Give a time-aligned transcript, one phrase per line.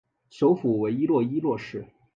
[0.31, 1.85] 首府为伊洛伊洛市。